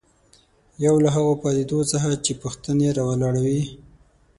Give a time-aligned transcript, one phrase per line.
[0.85, 3.63] یو له هغو پدیدو څخه چې پوښتنې راولاړوي.